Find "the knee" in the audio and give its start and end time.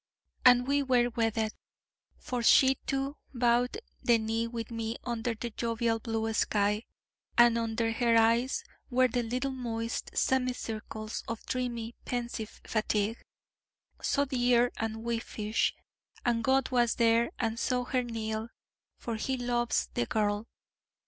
4.01-4.47